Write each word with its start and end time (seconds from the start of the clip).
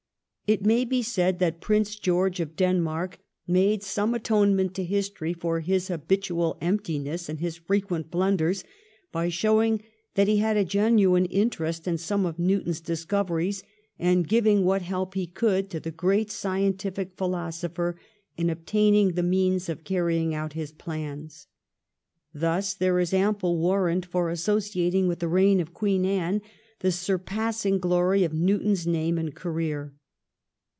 It 0.53 0.65
may 0.65 0.83
be 0.83 1.01
added 1.17 1.39
that 1.39 1.61
Prince 1.61 1.95
George 1.97 2.41
of 2.41 2.57
Denmark 2.57 3.19
made 3.47 3.81
some 3.83 4.13
atonement 4.13 4.73
to 4.75 4.83
history 4.83 5.31
for 5.31 5.61
his 5.61 5.87
habitual 5.87 6.57
emptiness 6.59 7.29
and 7.29 7.39
his 7.39 7.55
frequent 7.55 8.11
blunders 8.11 8.65
by 9.13 9.29
showing 9.29 9.81
that 10.15 10.27
he 10.27 10.39
had 10.39 10.57
a 10.57 10.65
genuine 10.65 11.23
interest 11.27 11.87
in 11.87 11.97
some 11.97 12.25
of 12.25 12.37
Newton's 12.37 12.81
discoveries, 12.81 13.63
and 13.97 14.27
giving 14.27 14.65
what 14.65 14.81
help 14.81 15.13
he 15.13 15.25
could 15.25 15.69
to 15.69 15.79
the 15.79 15.89
great 15.89 16.29
scientific 16.29 17.15
philosopher 17.15 17.97
in 18.35 18.49
obtaining 18.49 19.13
the 19.13 19.23
means 19.23 19.69
of 19.69 19.85
carrying 19.85 20.35
out 20.35 20.51
his 20.51 20.73
plans. 20.73 21.47
Thus 22.33 22.73
there 22.73 22.99
is 22.99 23.13
ample 23.13 23.57
warrant 23.57 24.05
for 24.05 24.29
associating 24.29 25.07
with 25.07 25.19
the 25.19 25.29
reign 25.29 25.61
of 25.61 25.73
Queen 25.73 26.03
Anne 26.05 26.41
the 26.79 26.91
surpassing 26.91 27.79
glory 27.79 28.25
of 28.25 28.33
Newton's 28.33 28.85
name 28.85 29.17
and 29.17 29.33
career. 29.33 29.93